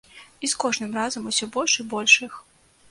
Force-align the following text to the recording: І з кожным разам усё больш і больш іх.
І 0.47 0.49
з 0.53 0.57
кожным 0.63 0.95
разам 1.01 1.31
усё 1.33 1.45
больш 1.59 1.79
і 1.83 1.89
больш 1.95 2.13
іх. 2.31 2.45